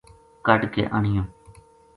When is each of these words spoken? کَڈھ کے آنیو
کَڈھ 0.45 0.65
کے 0.73 0.83
آنیو 0.97 1.23